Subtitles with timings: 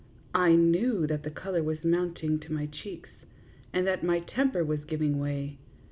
[0.33, 3.11] I knew that the color was mounting to my cheeks,
[3.71, 5.59] and that my temper was giving way.